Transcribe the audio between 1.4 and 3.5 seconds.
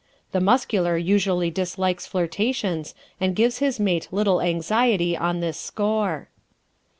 dislikes flirtations and